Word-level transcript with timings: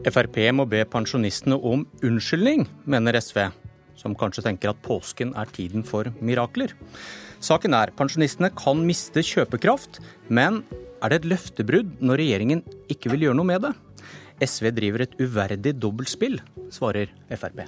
Frp 0.00 0.38
må 0.56 0.64
be 0.64 0.80
pensjonistene 0.88 1.58
om 1.60 1.82
unnskyldning, 2.06 2.62
mener 2.88 3.18
SV, 3.20 3.50
som 4.00 4.14
kanskje 4.16 4.46
tenker 4.46 4.72
at 4.72 4.80
påsken 4.80 5.34
er 5.36 5.50
tiden 5.52 5.84
for 5.84 6.08
mirakler. 6.24 6.72
Saken 7.44 7.76
er 7.76 7.92
pensjonistene 7.98 8.48
kan 8.56 8.80
miste 8.88 9.20
kjøpekraft, 9.20 10.00
men 10.32 10.62
er 11.04 11.12
det 11.12 11.20
et 11.20 11.28
løftebrudd 11.34 12.00
når 12.00 12.22
regjeringen 12.22 12.64
ikke 12.88 13.12
vil 13.12 13.26
gjøre 13.28 13.40
noe 13.42 13.50
med 13.52 13.66
det? 13.66 13.74
SV 14.40 14.70
driver 14.72 15.04
et 15.04 15.20
uverdig 15.20 15.76
dobbeltspill, 15.76 16.40
svarer 16.72 17.12
Frp. 17.28 17.66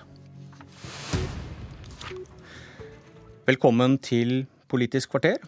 Velkommen 3.45 4.01
til 4.01 4.47
Politisk 4.73 5.13
kvarter. 5.13 5.43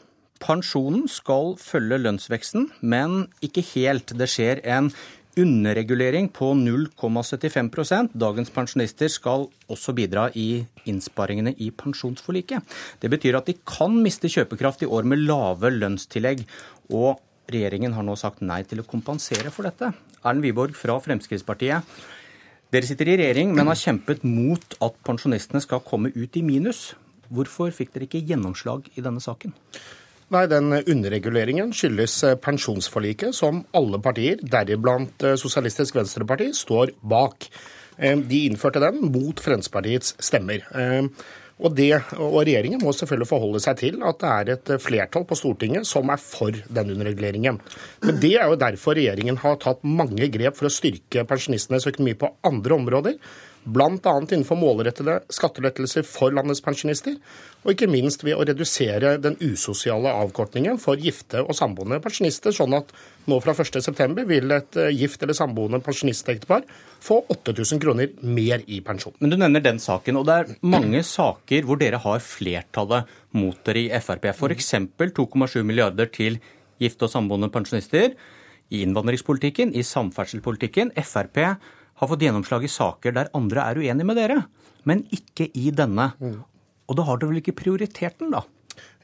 Pensjonen 0.44 1.06
skal 1.08 1.54
følge 1.56 1.96
lønnsveksten, 2.04 2.68
men 2.84 3.30
ikke 3.40 3.64
helt. 3.72 4.12
Det 4.12 4.28
skjer 4.28 4.60
en 4.68 4.90
underregulering 5.40 6.28
på 6.32 6.52
0,75% 6.58 8.14
Dagens 8.18 8.50
pensjonister 8.54 9.10
skal 9.12 9.46
også 9.70 9.94
bidra 9.96 10.28
i 10.38 10.64
innsparingene 10.90 11.54
i 11.58 11.70
pensjonsforliket. 11.74 12.62
Det 13.02 13.10
betyr 13.12 13.38
at 13.38 13.50
de 13.50 13.56
kan 13.66 13.94
miste 14.04 14.30
kjøpekraft 14.30 14.84
i 14.84 14.90
år 14.90 15.06
med 15.08 15.24
lave 15.24 15.72
lønnstillegg. 15.74 16.44
Og 16.94 17.18
regjeringen 17.50 17.96
har 17.96 18.06
nå 18.06 18.16
sagt 18.18 18.44
nei 18.44 18.62
til 18.68 18.82
å 18.82 18.88
kompensere 18.88 19.52
for 19.54 19.68
dette. 19.68 19.92
Erlend 20.22 20.46
Wiborg 20.46 20.76
fra 20.78 20.96
Fremskrittspartiet. 21.02 21.82
Dere 22.74 22.88
sitter 22.88 23.12
i 23.12 23.18
regjering, 23.20 23.52
men 23.54 23.68
har 23.70 23.78
kjempet 23.78 24.24
mot 24.26 24.78
at 24.82 24.96
pensjonistene 25.06 25.62
skal 25.62 25.84
komme 25.86 26.10
ut 26.16 26.38
i 26.38 26.42
minus. 26.42 26.94
Hvorfor 27.30 27.70
fikk 27.74 27.92
dere 27.94 28.08
ikke 28.08 28.24
gjennomslag 28.26 28.88
i 28.94 29.04
denne 29.04 29.22
saken? 29.22 29.54
Nei, 30.34 30.48
Den 30.50 30.72
underreguleringen 30.74 31.70
skyldes 31.76 32.16
eh, 32.26 32.34
pensjonsforliket, 32.42 33.36
som 33.36 33.62
alle 33.76 34.00
partier, 34.02 34.42
deriblant 34.42 35.22
eh, 35.22 35.36
Sosialistisk 35.38 35.94
Venstreparti, 36.00 36.50
står 36.58 36.96
bak. 37.06 37.46
Eh, 37.96 38.18
de 38.18 38.44
innførte 38.48 38.82
den 38.82 38.98
mot 39.14 39.38
Fremskrittspartiets 39.38 40.16
stemmer. 40.18 40.66
Og, 41.54 41.70
det, 41.78 41.92
og 42.18 42.40
Regjeringen 42.40 42.80
må 42.82 42.90
selvfølgelig 42.90 43.28
forholde 43.30 43.60
seg 43.62 43.78
til 43.78 44.00
at 44.02 44.18
det 44.18 44.30
er 44.32 44.48
et 44.56 44.72
flertall 44.82 45.22
på 45.28 45.36
Stortinget 45.38 45.86
som 45.86 46.10
er 46.10 46.18
for 46.18 46.50
den 46.50 46.90
underreguleringen. 46.96 47.60
Men 48.02 48.18
det 48.18 48.32
er 48.34 48.50
jo 48.50 48.58
derfor 48.58 48.98
regjeringen 48.98 49.38
har 49.38 49.60
tatt 49.62 49.86
mange 49.86 50.26
grep 50.34 50.58
for 50.58 50.66
å 50.66 50.74
styrke 50.74 51.22
pensjonistenes 51.30 51.86
økonomi 51.92 52.16
på 52.18 52.32
andre 52.50 52.74
områder 52.74 53.20
bl.a. 53.64 54.12
innenfor 54.20 54.58
målrettede 54.60 55.20
skattelettelser 55.32 56.04
for 56.06 56.34
landets 56.34 56.60
pensjonister, 56.64 57.16
og 57.64 57.72
ikke 57.72 57.88
minst 57.88 58.24
ved 58.26 58.36
å 58.36 58.44
redusere 58.44 59.14
den 59.24 59.38
usosiale 59.40 60.12
avkortningen 60.12 60.76
for 60.80 61.00
gifte 61.00 61.40
og 61.40 61.56
samboende 61.56 62.00
pensjonister, 62.04 62.52
sånn 62.52 62.76
at 62.76 62.92
nå 63.30 63.38
fra 63.40 63.54
1.9 63.56 64.26
vil 64.28 64.52
et 64.52 64.76
eh, 64.80 64.90
gift 64.92 65.24
eller 65.24 65.36
samboende 65.36 65.80
pensjonistektepar 65.84 66.66
få 67.04 67.22
8000 67.32 67.80
kroner 67.80 68.12
mer 68.20 68.64
i 68.68 68.82
pensjon. 68.84 69.16
Men 69.20 69.32
du 69.32 69.38
nevner 69.40 69.64
den 69.64 69.80
saken, 69.80 70.20
og 70.20 70.28
det 70.28 70.36
er 70.36 70.52
mange 70.60 71.00
saker 71.08 71.64
hvor 71.64 71.80
dere 71.80 72.02
har 72.04 72.20
flertallet 72.24 73.08
mot 73.34 73.56
dere 73.64 73.86
i 73.86 74.02
Frp. 74.04 74.28
F.eks. 74.34 74.74
2,7 75.00 75.62
milliarder 75.64 76.12
til 76.12 76.36
gifte 76.82 77.08
og 77.08 77.14
samboende 77.14 77.48
pensjonister 77.54 78.12
i 78.74 78.82
innvandringspolitikken, 78.84 79.72
i 79.72 79.84
samferdselspolitikken. 79.86 80.92
Frp 81.00 81.40
har 82.00 82.10
fått 82.10 82.24
gjennomslag 82.24 82.66
i 82.66 82.72
saker 82.72 83.14
der 83.16 83.30
andre 83.36 83.68
er 83.68 83.80
uenige 83.80 84.08
med 84.08 84.18
dere, 84.18 84.40
men 84.88 85.04
ikke 85.14 85.48
i 85.54 85.70
denne. 85.74 86.10
Mm. 86.20 86.42
Og 86.90 86.98
da 86.98 87.06
har 87.08 87.20
dere 87.20 87.32
vel 87.32 87.40
ikke 87.40 87.56
prioritert 87.62 88.18
den, 88.20 88.34
da? 88.34 88.42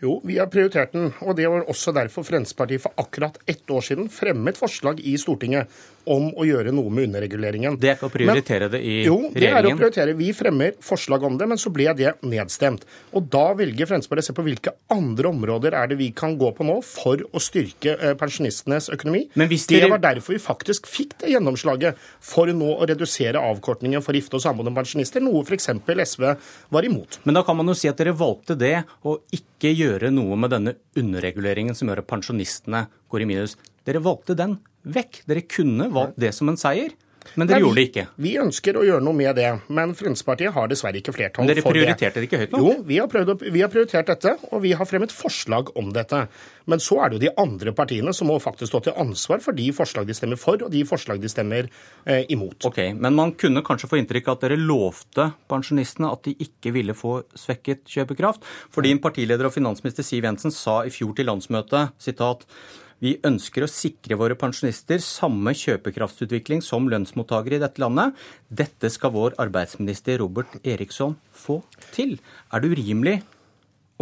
Jo, 0.00 0.16
vi 0.24 0.38
har 0.40 0.48
prioritert 0.48 0.94
den. 0.96 1.10
Og 1.20 1.36
det 1.36 1.48
var 1.52 1.66
også 1.68 1.92
derfor 1.92 2.24
Fremskrittspartiet 2.24 2.80
for 2.86 2.96
akkurat 3.00 3.36
ett 3.46 3.70
år 3.70 3.84
siden 3.84 4.08
fremmet 4.12 4.56
forslag 4.56 5.00
i 5.04 5.16
Stortinget 5.20 5.68
om 6.08 6.30
å 6.32 6.46
gjøre 6.48 6.72
noe 6.72 6.90
med 6.92 7.10
underreguleringen. 7.10 7.76
Det 7.80 7.90
er 7.92 7.98
ikke 7.98 8.08
å 8.08 8.12
prioritere 8.12 8.68
men, 8.68 8.72
det 8.72 8.80
i 8.80 8.94
jo, 9.04 9.16
regjeringen? 9.20 9.34
Jo, 9.36 9.42
det 9.42 9.50
er 9.50 9.68
å 9.68 9.76
prioritere. 9.76 10.14
Vi 10.16 10.30
fremmer 10.36 10.78
forslag 10.84 11.26
om 11.28 11.36
det, 11.40 11.48
men 11.50 11.60
så 11.60 11.72
ble 11.74 11.90
det 11.98 12.14
nedstemt. 12.24 12.86
Og 13.12 13.28
da 13.32 13.50
velger 13.58 13.90
Fremskrittspartiet 13.90 14.30
å 14.30 14.30
se 14.30 14.36
på 14.38 14.46
hvilke 14.46 14.74
andre 14.94 15.30
områder 15.30 15.76
er 15.76 15.92
det 15.92 16.00
vi 16.00 16.10
kan 16.16 16.36
gå 16.40 16.50
på 16.56 16.66
nå 16.66 16.78
for 16.86 17.20
å 17.20 17.42
styrke 17.42 17.96
eh, 17.98 18.16
pensjonistenes 18.20 18.88
økonomi. 18.96 19.26
Men 19.40 19.50
hvis 19.52 19.68
dere... 19.70 19.84
Det 19.84 19.92
var 19.92 20.04
derfor 20.08 20.36
vi 20.36 20.42
faktisk 20.42 20.88
fikk 20.90 21.18
det 21.20 21.34
gjennomslaget 21.34 22.00
for 22.24 22.50
nå 22.56 22.72
å 22.78 22.88
redusere 22.88 23.42
avkortningen 23.50 24.04
for 24.04 24.16
gifte 24.16 24.40
og 24.40 24.44
samboende 24.44 24.74
pensjonister, 24.76 25.24
noe 25.24 25.44
f.eks. 25.44 25.70
SV 25.84 26.26
var 26.72 26.88
imot. 26.88 27.20
Men 27.28 27.36
da 27.36 27.44
kan 27.46 27.58
man 27.60 27.68
jo 27.68 27.76
si 27.76 27.90
at 27.90 28.00
dere 28.00 28.16
valgte 28.16 28.56
det, 28.58 28.78
og 29.04 29.20
ikke 29.36 29.74
gjøre 29.76 29.89
noe 30.14 30.36
med 30.38 30.52
denne 30.54 30.76
underreguleringen 30.98 31.74
som 31.74 31.90
gjør 31.90 32.02
at 32.04 32.10
pensjonistene 32.10 32.84
går 33.10 33.24
i 33.24 33.28
minus. 33.28 33.56
Dere 33.84 34.02
valgte 34.04 34.36
den 34.38 34.58
vekk. 34.84 35.22
Dere 35.26 35.42
kunne 35.48 35.90
valgt 35.92 36.20
det 36.20 36.30
som 36.36 36.48
en 36.48 36.60
seier. 36.60 36.94
Men 37.34 37.46
dere 37.46 37.58
Nei, 37.58 37.64
gjorde 37.64 37.78
det 37.78 37.84
ikke? 37.90 38.04
Vi 38.24 38.32
ønsker 38.40 38.78
å 38.80 38.84
gjøre 38.86 39.04
noe 39.04 39.16
med 39.16 39.36
det, 39.38 39.48
men 39.68 39.92
Fremskrittspartiet 39.96 40.54
har 40.56 40.70
dessverre 40.70 41.00
ikke 41.00 41.14
flertall 41.14 41.44
for 41.44 41.50
det. 41.50 41.56
Men 41.56 41.60
dere 41.60 41.74
prioriterte 41.74 42.22
det 42.22 42.28
ikke 42.28 42.40
høyt 42.42 42.54
nok? 42.54 42.64
Jo, 42.64 42.72
vi 42.88 42.98
har, 43.00 43.20
å, 43.20 43.36
vi 43.40 43.62
har, 43.62 43.70
prioritert 43.72 44.10
dette, 44.10 44.34
og 44.50 44.64
vi 44.64 44.72
har 44.76 44.88
fremmet 44.88 45.14
forslag 45.14 45.70
om 45.78 45.92
dette. 45.94 46.24
Men 46.70 46.82
så 46.82 47.00
er 47.04 47.10
det 47.10 47.18
jo 47.18 47.22
de 47.26 47.32
andre 47.42 47.74
partiene 47.76 48.14
som 48.16 48.30
må 48.30 48.38
faktisk 48.42 48.72
stå 48.72 48.82
til 48.88 48.98
ansvar 49.04 49.44
for 49.44 49.56
de 49.56 49.68
forslag 49.76 50.08
de 50.08 50.16
stemmer 50.16 50.40
for, 50.40 50.60
og 50.64 50.72
de 50.74 50.82
forslag 50.88 51.22
de 51.22 51.30
stemmer 51.30 51.70
eh, 51.70 52.24
imot. 52.32 52.58
Ok, 52.70 52.82
Men 52.96 53.18
man 53.18 53.34
kunne 53.38 53.64
kanskje 53.66 53.90
få 53.92 54.00
inntrykk 54.00 54.30
av 54.30 54.38
at 54.38 54.48
dere 54.48 54.60
lovte 54.60 55.30
pensjonistene 55.50 56.10
at 56.10 56.26
de 56.26 56.36
ikke 56.46 56.74
ville 56.76 56.96
få 56.96 57.20
svekket 57.38 57.84
kjøpekraft, 57.90 58.46
fordi 58.74 58.94
en 58.94 59.02
partileder 59.02 59.48
og 59.48 59.56
finansminister 59.56 60.06
Siv 60.06 60.26
Jensen 60.26 60.54
sa 60.54 60.80
i 60.86 60.94
fjor 60.94 61.14
til 61.16 61.30
landsmøtet 61.30 61.96
sitat 62.00 62.46
vi 63.00 63.16
ønsker 63.24 63.64
å 63.64 63.70
sikre 63.70 64.18
våre 64.20 64.36
pensjonister 64.38 65.00
samme 65.04 65.54
kjøpekraftsutvikling 65.56 66.60
som 66.64 66.88
lønnsmottakere 66.92 67.56
i 67.56 67.62
dette 67.62 67.80
landet. 67.80 68.16
Dette 68.48 68.92
skal 68.92 69.14
vår 69.16 69.36
arbeidsminister 69.40 70.20
Robert 70.20 70.58
Eriksson 70.62 71.16
få 71.32 71.62
til. 71.94 72.18
Er 72.52 72.60
det 72.60 72.74
urimelig 72.76 73.20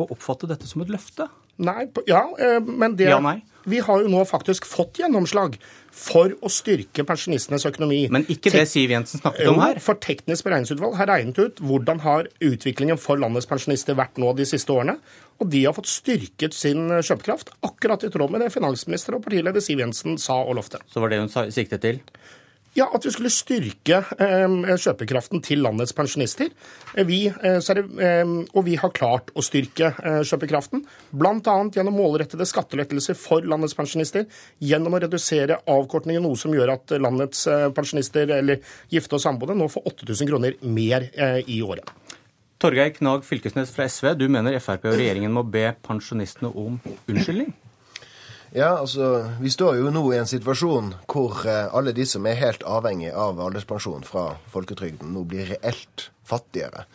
å 0.04 0.09
oppfatte 0.14 0.48
dette 0.50 0.69
som 0.69 0.82
et 0.84 0.91
løfte? 0.92 1.28
Nei, 1.59 1.88
ja, 2.06 2.22
eh, 2.38 2.60
men 2.62 2.94
det, 2.98 3.09
ja, 3.10 3.19
nei. 3.22 3.41
vi 3.66 3.81
har 3.82 4.04
jo 4.04 4.10
nå 4.12 4.20
faktisk 4.31 4.66
fått 4.69 5.00
gjennomslag 5.03 5.56
for 5.98 6.31
å 6.38 6.50
styrke 6.53 7.03
pensjonistenes 7.06 7.66
økonomi. 7.66 8.04
Men 8.14 8.26
ikke 8.31 8.53
det 8.54 8.62
Siv 8.70 8.92
Jensen 8.94 9.19
snakket 9.19 9.50
om 9.50 9.58
her? 9.64 9.81
For 9.82 9.98
Teknisk 9.98 10.47
beregningsutvalg 10.47 10.94
har 11.00 11.10
regnet 11.10 11.41
ut 11.42 11.58
hvordan 11.58 12.04
har 12.04 12.31
utviklingen 12.47 13.00
for 13.03 13.19
landets 13.19 13.50
pensjonister 13.50 13.98
vært 13.98 14.20
nå 14.22 14.31
de 14.38 14.47
siste 14.47 14.70
årene. 14.70 14.94
Og 15.42 15.50
de 15.50 15.64
har 15.66 15.75
fått 15.75 15.91
styrket 15.91 16.54
sin 16.54 16.87
kjøpekraft, 16.94 17.50
akkurat 17.66 18.06
i 18.06 18.12
tråd 18.14 18.34
med 18.34 18.42
det 18.42 18.53
finansminister 18.54 19.19
og 19.19 19.25
partileder 19.26 19.62
Siv 19.62 19.82
Jensen 19.82 20.19
sa 20.22 20.38
og 20.44 20.60
lovte. 20.60 20.82
Så 20.87 21.03
var 21.03 21.10
det 21.10 21.25
hun 21.25 21.31
siktet 21.31 21.82
til? 21.82 22.03
Ja, 22.77 22.91
At 22.95 23.06
vi 23.06 23.11
skulle 23.11 23.31
styrke 23.33 24.03
eh, 24.21 24.75
kjøpekraften 24.79 25.43
til 25.45 25.62
landets 25.65 25.95
pensjonister. 25.97 26.51
Eh, 26.95 27.06
vi, 27.09 27.21
eh, 27.29 27.59
det, 27.59 27.84
eh, 28.05 28.33
og 28.53 28.65
vi 28.67 28.77
har 28.79 28.93
klart 28.95 29.33
å 29.34 29.45
styrke 29.45 29.93
eh, 29.97 30.21
kjøpekraften, 30.29 30.84
bl.a. 31.11 31.56
gjennom 31.75 31.97
målrettede 31.99 32.47
skattelettelser 32.49 33.19
for 33.19 33.47
landets 33.49 33.77
pensjonister, 33.79 34.29
gjennom 34.62 34.95
å 34.95 35.03
redusere 35.03 35.61
avkortningen, 35.67 36.23
noe 36.23 36.39
som 36.39 36.55
gjør 36.55 36.75
at 36.77 36.97
landets 37.01 37.47
eh, 37.51 37.69
pensjonister 37.75 38.31
eller 38.39 38.61
gifte 38.93 39.19
og 39.19 39.25
samboende 39.25 39.59
nå 39.59 39.71
får 39.73 39.89
8000 39.95 40.31
kroner 40.31 40.59
mer 40.62 41.09
i 41.49 41.59
året. 41.65 41.89
Torgeir 42.59 42.91
Knag 42.97 43.23
Fylkesnes 43.27 43.71
fra 43.71 43.87
SV, 43.87 44.12
du 44.19 44.27
mener 44.33 44.56
Frp 44.59 44.89
og 44.91 44.99
regjeringen 44.99 45.35
må 45.35 45.45
be 45.47 45.69
pensjonistene 45.87 46.50
om 46.50 46.81
unnskyldning? 47.06 47.53
Ja, 48.53 48.78
altså, 48.78 49.31
Vi 49.41 49.50
står 49.50 49.76
jo 49.82 49.91
nå 49.92 50.03
i 50.12 50.19
en 50.19 50.28
situasjon 50.28 50.94
hvor 51.10 51.42
eh, 51.44 51.66
alle 51.75 51.92
de 51.97 52.06
som 52.09 52.25
er 52.26 52.38
helt 52.41 52.64
avhengig 52.64 53.10
av 53.12 53.41
alderspensjon 53.44 54.06
fra 54.09 54.31
folketrygden, 54.53 55.12
nå 55.12 55.26
blir 55.28 55.50
reelt 55.53 56.09
fattigere. 56.28 56.87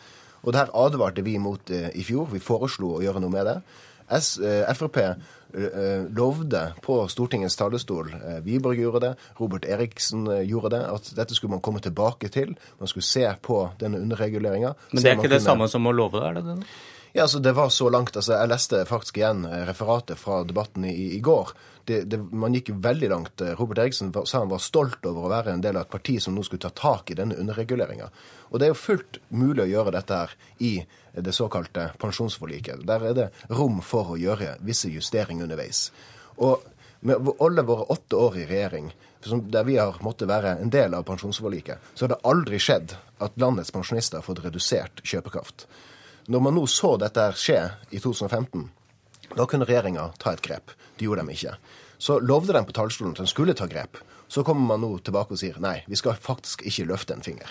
Og 0.42 0.52
det 0.52 0.64
her 0.64 0.74
advarte 0.74 1.22
vi 1.24 1.38
mot 1.38 1.70
eh, 1.70 1.92
i 1.94 2.02
fjor. 2.06 2.26
Vi 2.32 2.42
foreslo 2.42 2.96
å 2.96 3.04
gjøre 3.04 3.22
noe 3.22 3.34
med 3.34 3.46
det. 3.50 3.56
S, 4.18 4.36
eh, 4.42 4.66
Frp 4.74 5.00
lovde 6.18 6.60
på 6.82 6.96
Stortingets 7.06 7.54
talerstol, 7.54 8.08
Wiborg 8.42 8.80
gjorde 8.82 9.00
det, 9.04 9.10
Robert 9.38 9.68
Eriksen 9.70 10.24
gjorde 10.48 10.72
det, 10.72 10.80
at 10.90 11.10
dette 11.14 11.36
skulle 11.38 11.52
man 11.52 11.62
komme 11.62 11.78
tilbake 11.78 12.26
til. 12.34 12.56
Man 12.80 12.90
skulle 12.90 13.06
se 13.06 13.22
på 13.38 13.60
denne 13.78 14.00
underreguleringa. 14.02 14.72
Men 14.90 15.04
det 15.04 15.12
er 15.12 15.14
ikke 15.14 15.30
det 15.30 15.38
kunne... 15.38 15.46
samme 15.46 15.68
som 15.70 15.86
å 15.86 15.94
love 15.94 16.18
det, 16.18 16.26
er 16.26 16.40
det 16.40 16.44
det? 16.48 16.74
Ja, 17.16 17.22
altså 17.22 17.38
Det 17.38 17.52
var 17.52 17.68
så 17.68 17.88
langt. 17.90 18.16
altså 18.16 18.32
Jeg 18.32 18.48
leste 18.50 18.84
faktisk 18.84 19.18
igjen 19.20 19.44
eh, 19.46 19.60
referatet 19.68 20.18
fra 20.18 20.40
debatten 20.42 20.84
i, 20.84 21.14
i 21.14 21.20
går. 21.22 21.52
Det, 21.84 22.00
det, 22.10 22.18
man 22.18 22.56
gikk 22.56 22.72
jo 22.72 22.80
veldig 22.82 23.10
langt. 23.12 23.40
Eh, 23.40 23.52
Robert 23.54 23.78
Eriksen 23.78 24.10
sa 24.26 24.40
han 24.40 24.50
var 24.50 24.58
stolt 24.58 25.06
over 25.06 25.28
å 25.28 25.30
være 25.30 25.52
en 25.54 25.62
del 25.62 25.78
av 25.78 25.86
et 25.86 25.92
parti 25.92 26.16
som 26.18 26.34
nå 26.34 26.42
skulle 26.42 26.64
ta 26.64 26.72
tak 26.74 27.12
i 27.12 27.18
denne 27.20 27.38
underreguleringa. 27.38 28.10
Og 28.50 28.58
det 28.58 28.66
er 28.66 28.74
jo 28.74 28.80
fullt 28.80 29.20
mulig 29.30 29.62
å 29.62 29.68
gjøre 29.76 29.94
dette 29.94 30.18
her 30.24 30.34
i 30.58 30.72
det 31.14 31.36
såkalte 31.38 31.86
pensjonsforliket. 32.02 32.82
Der 32.90 33.06
er 33.12 33.16
det 33.20 33.30
rom 33.46 33.78
for 33.78 34.16
å 34.16 34.18
gjøre 34.18 34.56
visse 34.66 34.90
justeringer 34.90 35.46
underveis. 35.46 35.86
Og 36.42 36.66
med 37.06 37.30
alle 37.38 37.62
våre 37.62 37.86
åtte 37.94 38.18
år 38.26 38.42
i 38.42 38.50
regjering, 38.50 38.90
der 39.54 39.70
vi 39.70 39.78
har 39.78 40.02
måttet 40.02 40.34
være 40.34 40.58
en 40.58 40.74
del 40.74 40.98
av 40.98 41.06
pensjonsforliket, 41.06 41.94
så 41.94 42.08
har 42.08 42.16
det 42.16 42.22
aldri 42.26 42.58
skjedd 42.58 42.98
at 43.22 43.38
landets 43.38 43.70
pensjonister 43.70 44.18
har 44.18 44.26
fått 44.26 44.42
redusert 44.42 45.06
kjøpekraft. 45.06 45.68
Når 46.26 46.40
man 46.40 46.54
nå 46.56 46.64
så 46.70 46.94
dette 46.96 47.26
skje 47.36 47.58
i 47.92 47.98
2015, 48.00 48.62
da 49.36 49.44
kunne 49.48 49.66
regjeringa 49.68 50.06
ta 50.20 50.32
et 50.32 50.42
grep. 50.44 50.72
Det 50.96 51.04
gjorde 51.04 51.26
de 51.26 51.34
ikke. 51.34 51.56
så 51.98 52.18
lovde 52.20 52.52
de 52.52 52.64
på 52.64 52.72
talerstolen 52.72 53.12
at 53.12 53.20
de 53.20 53.26
skulle 53.26 53.54
ta 53.54 53.66
grep. 53.66 53.96
Så 54.28 54.42
kommer 54.44 54.66
man 54.66 54.80
nå 54.80 54.98
tilbake 54.98 55.32
og 55.32 55.38
sier 55.38 55.60
nei, 55.60 55.84
vi 55.86 55.96
skal 55.96 56.16
faktisk 56.16 56.62
ikke 56.66 56.86
løfte 56.88 57.14
en 57.14 57.22
finger. 57.22 57.48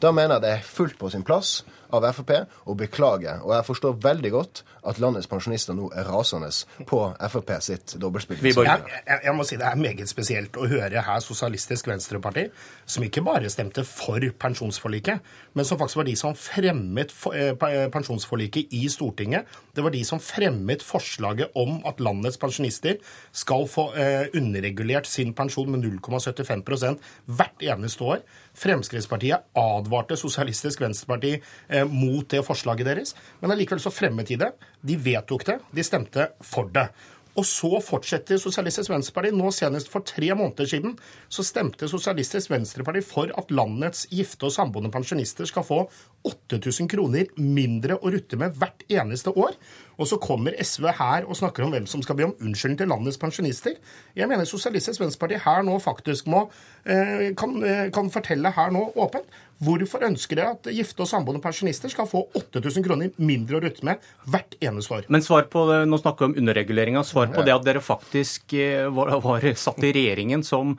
Da 0.00 0.12
mener 0.12 0.34
jeg 0.36 0.42
det 0.42 0.50
er 0.50 0.66
fullt 0.66 0.98
på 0.98 1.10
sin 1.10 1.24
plass 1.26 1.64
av 1.94 2.06
Frp 2.16 2.32
å 2.68 2.76
beklage. 2.78 3.34
Og 3.44 3.54
jeg 3.56 3.66
forstår 3.68 3.98
veldig 4.02 4.32
godt 4.34 4.62
at 4.88 5.00
landets 5.02 5.28
pensjonister 5.30 5.76
nå 5.76 5.90
er 5.96 6.08
rasende 6.08 6.50
på 6.88 7.00
Frp 7.32 7.54
sitt 7.64 7.96
dobbeltspill. 8.00 8.40
Jeg, 8.42 8.64
jeg, 8.64 9.20
jeg, 9.24 9.34
må 9.36 9.46
si 9.46 9.58
Det 9.60 9.66
er 9.68 9.80
meget 9.80 10.10
spesielt 10.10 10.56
å 10.58 10.68
høre 10.70 11.02
her 11.04 11.22
Sosialistisk 11.24 11.88
Venstreparti, 11.90 12.48
som 12.88 13.04
ikke 13.04 13.24
bare 13.26 13.50
stemte 13.52 13.84
for 13.88 14.22
pensjonsforliket, 14.40 15.24
men 15.58 15.66
som 15.66 15.80
faktisk 15.80 16.00
var 16.00 16.08
de 16.08 16.16
som 16.18 16.36
fremmet 16.38 17.12
eh, 17.34 17.52
pensjonsforliket 17.92 18.74
i 18.76 18.84
Stortinget. 18.92 19.48
Det 19.74 19.84
var 19.84 19.94
de 19.94 20.02
som 20.06 20.22
fremmet 20.22 20.84
forslaget 20.84 21.54
om 21.58 21.78
at 21.88 22.00
landets 22.02 22.38
pensjonister 22.40 22.98
skal 23.32 23.66
få 23.70 23.90
eh, 23.98 24.28
underregulert 24.38 25.08
sin 25.08 25.34
pensjon 25.36 25.70
med 25.72 25.84
0,75% 25.84 27.02
hvert 27.38 27.66
eneste 27.66 28.04
år. 28.04 28.22
Fremskrittspartiet 28.58 29.50
advarte 29.58 30.16
Sosialistisk 30.18 30.82
Venstreparti 30.82 31.36
eh, 31.36 31.77
mot 31.86 32.26
det 32.30 32.42
forslaget 32.46 32.88
deres, 32.88 33.14
men 33.42 33.54
allikevel 33.54 33.82
så 33.82 33.92
fremmet 33.94 34.30
de 34.30 34.40
det. 34.40 34.50
De 34.82 34.98
vedtok 34.98 35.46
det, 35.48 35.60
de 35.74 35.86
stemte 35.86 36.30
for 36.44 36.70
det. 36.74 36.88
Og 37.38 37.46
så 37.46 37.78
fortsetter 37.84 38.38
Sosialistisk 38.40 38.90
Venstreparti. 38.90 39.30
Nå 39.36 39.52
senest 39.54 39.90
for 39.92 40.02
tre 40.06 40.32
måneder 40.34 40.66
siden 40.66 40.96
så 41.30 41.44
stemte 41.46 41.86
Sosialistisk 41.90 42.50
Venstreparti 42.50 43.02
for 43.06 43.30
at 43.38 43.52
landets 43.54 44.08
gifte 44.10 44.48
og 44.48 44.54
samboende 44.54 44.90
pensjonister 44.94 45.46
skal 45.46 45.66
få 45.66 45.84
8000 46.26 46.90
kroner 46.90 47.30
mindre 47.38 48.00
å 48.00 48.10
rutte 48.14 48.40
med 48.40 48.58
hvert 48.58 48.82
eneste 48.90 49.30
år. 49.38 49.54
Og 49.98 50.06
så 50.06 50.18
kommer 50.22 50.54
SV 50.62 50.86
her 50.94 51.26
og 51.26 51.36
snakker 51.38 51.66
om 51.66 51.74
hvem 51.74 51.86
som 51.90 52.02
skal 52.04 52.18
be 52.18 52.28
om 52.28 52.36
unnskyldning 52.38 52.78
til 52.78 52.90
landets 52.92 53.18
pensjonister. 53.18 53.74
Jeg 54.16 54.30
mener 54.30 54.46
Sosialistisk 54.46 55.02
Venstreparti 55.02 55.40
her 55.42 55.64
nå 55.66 55.78
faktisk 55.82 56.30
må, 56.30 56.46
eh, 56.86 57.34
kan, 57.34 57.62
eh, 57.64 57.90
kan 57.90 58.10
fortelle 58.10 58.54
her 58.54 58.70
nå 58.70 58.92
åpent 58.94 59.26
Hvorfor 59.58 60.04
ønsker 60.06 60.38
dere 60.38 60.52
at 60.54 60.68
gifte 60.70 61.02
og 61.02 61.08
samboende 61.10 61.42
pensjonister 61.42 61.90
skal 61.90 62.06
få 62.06 62.20
8000 62.38 62.84
kroner 62.84 63.10
mindre 63.18 63.58
å 63.58 63.62
rutte 63.64 63.82
med 63.82 63.98
hvert 64.30 64.54
eneste 64.62 64.94
år? 64.94 65.08
Men 65.10 65.20
svar 65.20 65.48
på 65.50 65.64
det, 65.66 65.88
Nå 65.88 65.98
snakker 65.98 66.26
vi 66.26 66.30
om 66.30 66.36
underreguleringa. 66.38 67.02
Svar 67.02 67.26
på 67.26 67.42
det 67.42 67.52
at 67.52 67.64
dere 67.64 67.82
faktisk 67.82 68.54
eh, 68.54 68.86
var, 68.86 69.10
var 69.20 69.40
satt 69.58 69.82
i 69.82 69.92
regjeringen 69.92 70.44
som, 70.44 70.78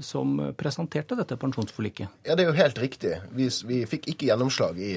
som, 0.00 0.54
presenterte 0.54 1.16
dette 1.16 1.36
pensjonsforliket. 1.36 2.08
Ja, 2.24 2.36
Det 2.36 2.44
er 2.44 2.52
jo 2.52 2.62
helt 2.62 2.78
riktig. 2.78 3.18
Vi, 3.34 3.48
vi 3.66 3.84
fikk 3.90 4.06
ikke 4.12 4.28
gjennomslag 4.30 4.78
i 4.78 4.94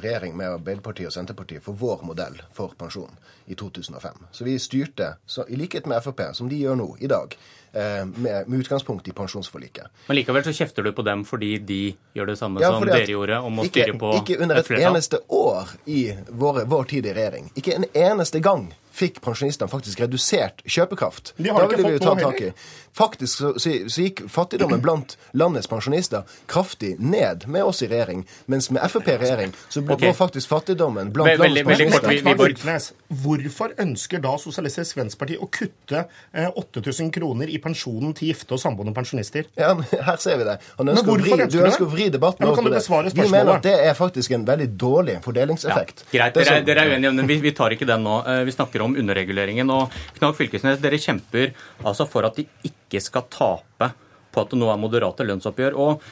regjering 0.00 0.36
med 0.36 0.62
Arbeiderpartiet 0.62 1.10
og 1.10 1.12
Senterpartiet 1.12 1.62
for 1.62 1.76
vår 1.76 2.06
modell 2.08 2.40
for 2.54 2.74
pensjon 2.78 3.12
i 3.46 3.56
2005. 3.58 4.26
Så 4.32 4.46
vi 4.46 4.58
styrte, 4.62 5.14
så, 5.26 5.44
i 5.48 5.58
likhet 5.58 5.86
med 5.90 6.02
Frp, 6.04 6.22
som 6.32 6.48
de 6.48 6.58
gjør 6.62 6.78
nå, 6.80 6.88
i 7.00 7.10
dag, 7.10 7.36
med, 7.74 8.48
med, 8.48 8.60
utgangspunkt 8.60 9.08
i 9.08 9.12
pensjonsforliket. 9.16 9.90
Men 10.06 10.20
likevel 10.20 10.44
så 10.46 10.54
kjefter 10.54 10.86
du 10.86 10.92
på 10.94 11.04
dem 11.06 11.24
fordi 11.28 11.56
de 11.58 11.80
gjør 12.14 12.32
det 12.32 12.38
samme 12.38 12.62
ja, 12.62 12.70
som 12.74 12.86
dere 12.86 13.10
gjorde, 13.10 13.40
om 13.42 13.60
å 13.60 13.66
styre 13.68 13.98
på 13.98 14.14
Ikke 14.20 14.38
under 14.38 14.62
et, 14.62 14.70
et 14.70 14.86
eneste 14.86 15.20
år 15.28 15.74
i 15.90 16.06
våre, 16.28 16.64
vår 16.70 16.88
tid 16.94 17.10
i 17.10 17.14
regjering. 17.16 17.50
Ikke 17.58 17.76
en 17.78 17.88
eneste 17.92 18.42
gang 18.44 18.70
fikk 18.94 19.18
pensjonistene 19.24 19.70
faktisk 19.70 20.04
redusert 20.04 20.62
kjøpekraft. 20.70 21.34
De 21.36 21.50
har 21.50 21.64
da 21.64 21.70
ville 21.70 21.88
vi 21.88 21.96
jo 21.96 22.02
ta 22.02 22.14
tak 22.18 22.40
i. 22.40 22.50
Faktisk 22.94 23.40
så, 23.40 23.48
så, 23.58 23.72
så, 23.90 24.04
gikk 24.04 24.22
fattigdommen 24.30 24.82
blant 24.82 25.16
landets 25.34 25.66
pensjonister 25.70 26.22
kraftig 26.50 26.92
ned 27.02 27.48
med 27.50 27.66
oss 27.66 27.82
i 27.82 27.88
regjering, 27.90 28.22
mens 28.46 28.70
med 28.70 28.84
Frp 28.86 29.10
i 29.10 29.16
regjering 29.18 29.54
så 29.66 29.82
går 29.82 29.98
okay. 29.98 30.14
faktisk 30.14 30.52
fattigdommen 30.52 31.10
blant 31.14 31.32
veldig, 31.40 31.64
landets 31.66 32.04
pensjonister 32.06 33.02
Hvorfor 33.24 33.74
ønsker 33.82 34.22
da 34.22 34.36
Sosialistisk 34.38 34.98
Venstreparti 35.00 35.40
å 35.42 35.50
kutte 35.50 36.04
eh, 36.30 36.50
8000 36.54 37.10
kroner 37.14 37.50
i 37.50 37.58
pensjonen 37.64 38.12
til 38.16 38.30
gifte 38.30 38.56
og 38.56 38.60
samboende 38.62 38.94
pensjonister? 38.96 39.48
Ja, 39.58 39.72
men 39.78 39.88
Her 39.90 40.20
ser 40.22 40.38
vi 40.40 40.46
det. 40.48 40.56
Han 40.78 40.92
ønsker 40.92 41.12
å 41.14 41.16
vri, 41.18 41.48
du 41.50 41.58
ønsker 41.64 41.86
å 41.86 41.90
vri 41.90 42.08
debatten 42.12 42.46
over 42.48 42.70
det. 42.74 42.82
Vi 43.16 43.26
mener 43.26 43.54
at 43.56 43.66
det 43.66 43.74
er 43.88 43.96
faktisk 43.98 44.36
en 44.36 44.46
veldig 44.48 44.68
dårlig 44.80 45.18
fordelingseffekt. 45.24 46.04
Ja, 46.10 46.28
greit, 46.28 46.38
dere, 46.38 46.60
dere, 46.66 46.84
er 46.84 46.94
uenige, 46.94 47.14
men 47.18 47.30
vi, 47.30 47.38
vi 47.44 47.54
tar 47.56 47.74
ikke 47.76 47.88
den 47.88 48.04
nå. 48.06 48.20
Eh, 48.30 48.42
vi 48.48 48.54
snakker 48.54 48.84
om 48.84 48.96
underreguleringen. 49.00 49.72
Og 49.74 49.94
Knag 50.18 50.36
Fylkesnes, 50.38 50.82
dere 50.84 51.00
kjemper 51.00 51.54
altså 51.84 52.08
for 52.10 52.28
at 52.28 52.38
de 52.38 52.46
ikke 52.68 53.02
skal 53.02 53.26
tape 53.32 53.90
på 54.34 54.42
at 54.42 54.52
det 54.52 54.60
nå 54.60 54.70
er 54.72 54.80
moderate 54.80 55.26
lønnsoppgjør. 55.26 55.78
Og 55.80 56.04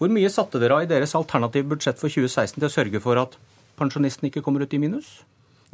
hvor 0.00 0.10
mye 0.12 0.32
satte 0.32 0.60
dere 0.62 0.78
av 0.78 0.86
i 0.86 0.90
deres 0.90 1.14
alternative 1.18 1.70
budsjett 1.74 2.00
for 2.00 2.12
2016 2.12 2.58
til 2.58 2.68
å 2.68 2.72
sørge 2.72 3.02
for 3.04 3.20
at 3.20 3.38
pensjonistene 3.78 4.30
ikke 4.30 4.42
kommer 4.44 4.64
ut 4.64 4.74
i 4.76 4.82
minus? 4.82 5.22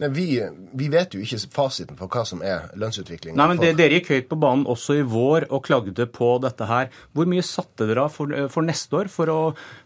Vi, 0.08 0.26
vi, 0.72 0.88
vet 0.88 1.14
jo 1.14 1.20
ikke 1.20 1.38
fasiten 1.52 1.98
for 1.98 2.08
hva 2.08 2.22
som 2.28 2.40
er 2.46 2.70
lønnsutviklingen. 2.80 3.36
Nei, 3.36 3.48
men 3.52 3.60
det, 3.60 3.74
Dere 3.76 3.98
gikk 3.98 4.10
høyt 4.14 4.30
på 4.30 4.38
banen 4.40 4.64
også 4.70 4.96
i 5.00 5.04
vår 5.04 5.50
og 5.52 5.64
klagde 5.66 6.06
på 6.08 6.32
dette 6.40 6.68
her. 6.70 6.88
Hvor 7.16 7.28
mye 7.28 7.44
satte 7.44 7.88
dere 7.88 8.06
av 8.06 8.14
for, 8.14 8.32
for, 8.52 8.64
neste 8.64 8.96
år 8.96 9.10
for 9.12 9.32
å, 9.32 9.38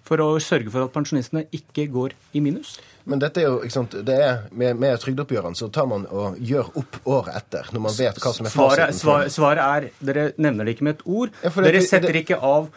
for 0.06 0.22
å, 0.22 0.28
sørge 0.42 0.70
for 0.70 0.86
at 0.86 0.94
pensjonistene 0.94 1.46
ikke 1.56 1.88
går 1.94 2.14
i 2.36 2.44
minus? 2.44 2.76
Men 3.10 3.20
dette 3.20 3.42
er 3.42 3.50
jo, 3.50 3.58
ikke 3.66 3.74
sant, 3.74 3.98
det 4.06 4.16
er, 4.22 4.46
med, 4.54 4.78
med 4.80 4.96
trygdeoppgjørene 5.02 5.58
så 5.58 5.68
tar 5.74 5.90
man 5.90 6.06
og 6.08 6.38
gjør 6.40 6.70
opp 6.80 7.02
året 7.04 7.34
etter, 7.42 7.68
når 7.74 7.86
man 7.88 7.98
vet 7.98 8.22
hva 8.22 8.32
som 8.32 8.48
er 8.48 8.54
fasiten. 8.54 8.98
Svaret, 9.02 9.34
svaret 9.34 9.66
er 9.66 9.90
Dere 10.04 10.30
nevner 10.40 10.64
det 10.64 10.76
ikke 10.76 10.88
med 10.88 10.98
et 10.98 11.06
ord. 11.10 11.34
Ja, 11.42 11.52
dere 11.66 11.82
setter 11.84 12.14
det, 12.14 12.24
ikke 12.24 12.40
av 12.40 12.70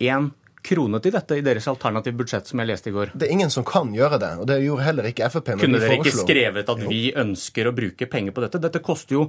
én 0.00 0.30
krone 0.66 1.00
til 1.02 1.14
dette 1.14 1.38
i 1.38 1.44
deres 1.46 1.68
alternative 1.70 2.18
budsjett, 2.18 2.50
som 2.50 2.62
jeg 2.62 2.70
leste 2.70 2.90
i 2.90 2.94
går? 2.96 3.14
Det 3.14 3.28
er 3.28 3.36
ingen 3.36 3.52
som 3.52 3.66
kan 3.66 3.92
gjøre 3.94 4.18
det, 4.22 4.32
og 4.42 4.48
det 4.50 4.58
gjorde 4.64 4.86
heller 4.88 5.10
ikke 5.12 5.30
Frp. 5.32 5.52
Kunne 5.62 5.82
dere 5.82 6.00
ikke 6.00 6.14
skrevet 6.16 6.74
at 6.74 6.82
vi 6.90 7.02
ønsker 7.16 7.70
å 7.70 7.74
bruke 7.76 8.10
penger 8.10 8.36
på 8.36 8.44
dette? 8.44 8.62
Dette 8.66 8.82
koster 8.84 9.18
jo 9.18 9.26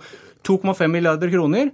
2,5 0.47 0.87
milliarder 0.91 1.31
kroner, 1.33 1.71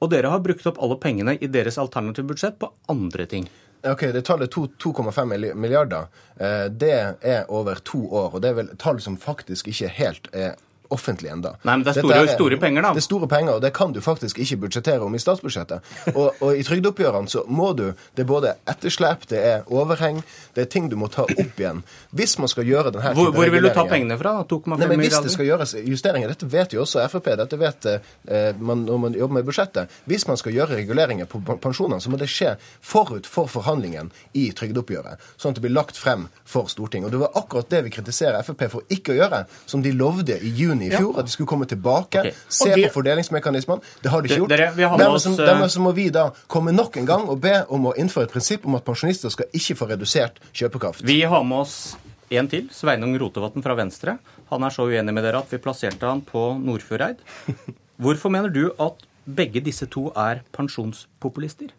og 0.00 0.10
dere 0.12 0.32
har 0.32 0.42
brukt 0.44 0.66
opp 0.68 0.80
alle 0.84 0.98
pengene 1.00 1.36
i 1.40 1.48
deres 1.50 1.78
alternative 1.80 2.28
budsjett 2.30 2.58
på 2.60 2.70
andre 2.92 3.26
ting. 3.30 3.48
Ok, 3.86 4.00
Det 4.12 4.22
tallet 4.22 4.50
2,5 4.50 5.54
milliarder, 5.54 6.06
eh, 6.40 6.64
det 6.68 7.16
er 7.20 7.44
over 7.48 7.74
to 7.74 7.98
år. 8.10 8.34
Og 8.34 8.42
det 8.42 8.48
er 8.50 8.54
vel 8.54 8.70
tall 8.76 9.00
som 9.00 9.16
faktisk 9.16 9.68
ikke 9.68 9.88
helt 9.88 10.28
er 10.32 10.56
offentlig 10.94 11.30
enda. 11.32 11.54
Nei, 11.62 11.76
men 11.76 11.84
det 11.86 11.92
er 11.92 12.00
store, 12.00 12.18
er, 12.22 12.32
store, 12.34 12.58
penger, 12.60 12.86
da. 12.86 12.92
Det 12.96 13.02
er 13.02 13.06
store 13.06 13.28
penger, 13.30 13.58
og 13.58 13.64
det 13.64 13.72
kan 13.76 13.92
du 13.94 14.00
faktisk 14.04 14.40
ikke 14.42 14.60
budsjettere 14.66 15.06
om 15.06 15.14
i 15.14 15.20
statsbudsjettet. 15.22 15.92
Og, 16.16 16.38
og 16.40 16.56
i 16.56 16.62
trygdeoppgjørene 16.64 17.28
så 17.28 17.42
må 17.48 17.72
du 17.76 17.84
Det 18.16 18.22
er 18.22 18.28
både 18.28 18.52
etterslep, 18.68 19.26
det 19.28 19.40
er 19.44 19.66
overheng, 19.72 20.22
det 20.56 20.64
er 20.64 20.68
ting 20.70 20.88
du 20.90 20.96
må 20.96 21.08
ta 21.12 21.26
opp 21.26 21.60
igjen. 21.60 21.82
Hvis 22.16 22.36
man 22.40 22.48
skal 22.48 22.66
gjøre 22.68 22.92
denne 22.94 23.12
Hvor, 23.16 23.32
hvor 23.34 23.50
vil 23.52 23.66
du 23.66 23.70
ta 23.74 23.84
pengene 23.88 24.16
fra? 24.20 24.38
2,5 24.48 24.70
milliarder? 24.76 24.96
Hvis 25.02 25.18
det 25.26 25.34
skal 25.34 25.48
gjøres 25.50 25.74
justeringer, 25.82 26.32
dette 26.32 26.48
vet 26.50 26.76
jo 26.76 26.84
også 26.84 27.04
Frp, 27.10 27.28
dette 27.40 27.58
vet 27.60 27.88
eh, 27.90 28.48
man 28.58 28.86
når 28.86 29.02
man 29.02 29.18
jobber 29.18 29.38
med 29.38 29.46
budsjettet. 29.48 29.92
Hvis 30.06 30.26
man 30.30 30.40
skal 30.40 30.54
gjøre 30.56 30.78
reguleringer 30.80 31.28
på 31.30 31.42
pensjonene, 31.62 32.00
så 32.00 32.12
må 32.12 32.20
det 32.20 32.30
skje 32.32 32.54
forut 32.80 33.28
for 33.28 33.50
forhandlingen 33.50 34.12
i 34.38 34.48
trygdeoppgjøret. 34.56 35.22
Sånn 35.36 35.54
at 35.54 35.60
det 35.60 35.66
blir 35.66 35.76
lagt 35.76 35.98
frem 36.00 36.28
for 36.46 36.70
Stortinget. 36.72 37.10
Og 37.10 37.16
det 37.16 37.22
var 37.24 37.38
akkurat 37.42 37.70
det 37.72 37.82
vi 37.86 37.94
kritiserer 37.98 38.46
Frp 38.46 38.66
for 38.72 38.92
ikke 38.92 39.14
å 39.14 39.20
gjøre, 39.20 39.44
som 39.66 39.82
de 39.84 39.92
lovde 39.96 40.38
i 40.38 40.52
juni 40.56 40.75
juni 40.76 40.86
i 40.86 40.96
fjor, 40.96 41.12
ja. 41.14 41.20
at 41.20 41.28
de 41.28 41.32
skulle 41.32 41.48
komme 41.48 41.66
tilbake, 41.66 42.20
okay. 42.20 42.32
se 42.48 42.74
de... 42.74 42.86
på 42.86 42.92
fordelingsmekanismene. 42.98 43.82
Det 44.02 44.12
har 44.12 44.22
de 44.22 44.30
ikke 44.30 44.40
gjort. 44.42 44.52
Dere, 44.52 44.70
dermed, 44.76 45.20
så, 45.22 45.32
eh, 45.32 45.46
dermed, 45.46 45.72
så, 45.72 45.82
må 45.84 45.92
vi 45.96 46.08
da 46.14 46.28
komme 46.52 46.74
nok 46.74 46.98
en 47.00 47.08
gang 47.08 47.26
og 47.32 47.40
be 47.42 47.54
om 47.72 47.90
å 47.90 47.94
innføre 47.98 48.28
et 48.28 48.34
prinsipp 48.34 48.66
om 48.68 48.76
at 48.78 48.86
pensjonister 48.86 49.32
skal 49.32 49.50
ikke 49.56 49.78
få 49.78 49.90
redusert 49.92 50.40
kjøpekraft. 50.52 51.04
Vi 51.06 51.22
har 51.24 51.46
med 51.46 51.64
oss 51.64 51.96
en 52.36 52.50
til, 52.50 52.68
Sveinung 52.74 53.14
Rotevatn 53.20 53.64
fra 53.64 53.76
Venstre. 53.78 54.18
Han 54.50 54.66
er 54.66 54.74
så 54.74 54.86
uenig 54.86 55.14
med 55.14 55.26
dere 55.26 55.42
at 55.42 55.52
vi 55.52 55.62
plasserte 55.62 56.08
han 56.08 56.22
på 56.26 56.48
Nordfjordeid. 56.62 57.22
Hvorfor 58.02 58.32
mener 58.32 58.52
du 58.52 58.68
at 58.82 59.04
begge 59.26 59.62
disse 59.64 59.88
to 59.90 60.08
er 60.18 60.42
pensjonspopulister? 60.54 61.72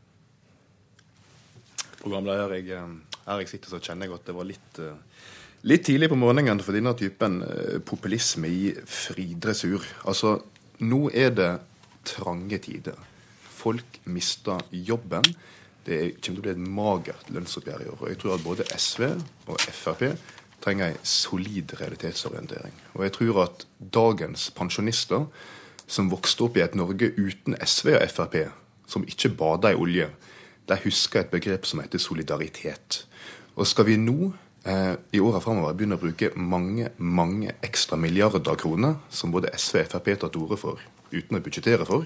Programleder, 2.01 2.55
jeg, 2.55 2.71
eh, 2.75 3.19
her 3.27 3.43
jeg 3.43 3.51
sitter, 3.51 3.75
så 3.75 3.83
kjenner 3.83 4.07
jeg 4.07 4.19
at 4.21 4.31
det 4.31 4.37
var 4.37 4.47
litt 4.47 4.83
uh 4.83 4.95
litt 5.63 5.85
tidlig 5.87 6.11
på 6.11 6.19
morgenen 6.19 6.61
for 6.61 6.75
denne 6.75 6.93
typen 6.97 7.41
eh, 7.45 7.77
populisme 7.85 8.49
i 8.51 8.71
fri 8.85 9.31
dressur. 9.41 9.83
Altså, 10.05 10.37
nå 10.85 11.07
er 11.13 11.33
det 11.33 11.51
trange 12.07 12.59
tider. 12.63 12.97
Folk 13.57 14.01
mister 14.05 14.61
jobben. 14.71 15.25
Det 15.87 16.19
kommer 16.19 16.21
til 16.21 16.39
å 16.39 16.45
bli 16.45 16.53
et 16.53 16.65
magert 16.77 17.29
lønnsoppgjør 17.33 17.85
i 17.85 17.91
år. 17.93 18.01
Og 18.01 18.09
jeg 18.11 18.19
tror 18.21 18.35
at 18.35 18.45
både 18.45 18.67
SV 18.75 19.05
og 19.47 19.61
Frp 19.71 20.03
trenger 20.63 20.91
en 20.91 21.03
solid 21.07 21.73
realitetsorientering. 21.79 22.73
Og 22.97 23.05
jeg 23.05 23.15
tror 23.17 23.43
at 23.45 23.67
dagens 23.79 24.49
pensjonister, 24.55 25.27
som 25.87 26.09
vokste 26.11 26.43
opp 26.43 26.57
i 26.59 26.63
et 26.65 26.75
Norge 26.75 27.13
uten 27.15 27.55
SV 27.63 27.93
og 27.95 28.09
Frp, 28.11 28.35
som 28.87 29.05
ikke 29.07 29.31
bada 29.39 29.71
i 29.71 29.79
olje, 29.79 30.09
de 30.67 30.75
husker 30.83 31.23
et 31.23 31.31
begrep 31.31 31.65
som 31.65 31.79
heter 31.79 32.01
solidaritet. 32.03 33.05
Og 33.55 33.67
skal 33.67 33.87
vi 33.87 33.95
nå 33.99 34.33
i 34.67 35.19
åra 35.23 35.39
framover 35.39 35.75
begynner 35.77 35.99
å 35.99 36.01
bruke 36.01 36.33
mange 36.35 36.89
mange 36.97 37.53
ekstra 37.63 37.95
milliarder 37.99 38.57
kroner, 38.59 38.97
som 39.09 39.31
både 39.31 39.53
SV 39.55 39.79
og 39.85 39.93
Frp 39.93 40.09
tar 40.19 40.33
til 40.33 40.43
orde 40.43 40.59
for 40.59 40.81
uten 41.13 41.37
å 41.37 41.41
budsjettere 41.43 41.87
for, 41.87 42.03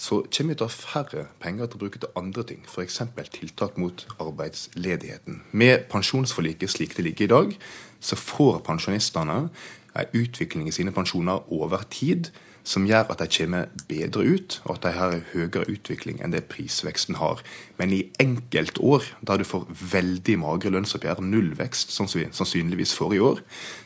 så 0.00 0.22
kommer 0.32 0.54
vi 0.54 0.58
til 0.60 0.64
å 0.64 0.70
ha 0.70 0.72
færre 0.72 1.24
penger 1.42 1.68
til 1.68 1.76
å 1.76 1.82
bruke 1.82 2.00
til 2.00 2.12
andre 2.16 2.44
ting, 2.48 2.62
f.eks. 2.64 3.02
tiltak 3.34 3.76
mot 3.76 4.06
arbeidsledigheten. 4.16 5.42
Med 5.52 5.90
pensjonsforliket 5.92 6.72
slik 6.72 6.96
det 6.96 7.04
ligger 7.04 7.26
i 7.26 7.32
dag, 7.34 7.56
så 8.00 8.16
får 8.16 8.62
pensjonistene 8.64 9.40
en 9.50 10.14
utvikling 10.16 10.70
i 10.70 10.74
sine 10.74 10.94
pensjoner 10.96 11.44
over 11.52 11.84
tid 11.90 12.30
som 12.66 12.86
gjør 12.86 13.10
at 13.12 13.22
de 13.22 13.28
kommer 13.32 13.68
bedre 13.88 14.24
ut, 14.24 14.56
og 14.64 14.76
at 14.76 14.86
de 14.86 14.92
har 14.96 15.16
høyere 15.32 15.66
utvikling 15.72 16.20
enn 16.20 16.34
det 16.34 16.44
prisveksten 16.50 17.18
har. 17.20 17.42
Men 17.80 17.94
i 17.96 18.02
enkeltår, 18.22 19.06
der 19.26 19.40
du 19.40 19.46
får 19.48 19.66
veldig 19.92 20.36
magre 20.42 20.72
lønnsoppgjør, 20.74 21.22
nullvekst, 21.24 21.94
sånn 21.94 22.10
som 22.10 22.22
vi 22.22 22.28
sannsynligvis 22.36 22.94
får 22.98 23.16
i 23.16 23.22
år, 23.30 23.40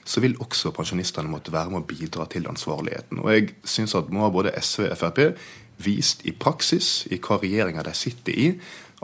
så 0.05 0.25
vil 0.25 0.39
også 0.43 0.75
pensjonistene 0.77 1.31
måtte 1.31 1.55
være 1.55 1.73
med 1.73 1.85
å 1.85 1.89
bidra 1.89 2.27
til 2.31 2.49
ansvarligheten. 2.51 3.23
Og 3.23 3.31
jeg 3.33 3.55
synes 3.63 3.97
at 3.99 4.11
nå 4.13 4.27
har 4.27 4.35
både 4.35 4.55
SV 4.61 4.89
og 4.91 4.99
Frp 5.01 5.23
vist 5.85 6.23
i 6.27 6.35
praksis, 6.35 7.09
i 7.11 7.19
hva 7.19 7.41
regjeringa 7.43 7.83
de 7.87 7.95
sitter 7.99 8.37
i, 8.39 8.51